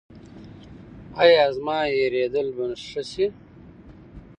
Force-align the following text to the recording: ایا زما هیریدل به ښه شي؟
ایا 1.23 1.45
زما 1.55 1.77
هیریدل 1.93 2.47
به 2.55 2.65
ښه 2.87 3.01
شي؟ 3.11 3.25